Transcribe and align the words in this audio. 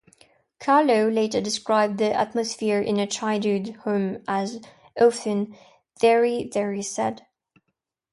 Kahlo 0.59 1.13
later 1.13 1.41
described 1.41 1.99
the 1.99 2.11
atmosphere 2.11 2.81
in 2.81 2.97
her 2.97 3.05
childhood 3.05 3.75
home 3.83 4.23
as 4.27 4.59
often 4.99 5.55
"very, 5.99 6.45
very 6.51 6.81
sad". 6.81 7.23